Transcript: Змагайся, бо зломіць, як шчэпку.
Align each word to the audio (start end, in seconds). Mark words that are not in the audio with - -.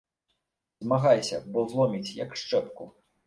Змагайся, 0.85 1.41
бо 1.57 1.65
зломіць, 1.73 2.15
як 2.23 2.35
шчэпку. 2.45 2.89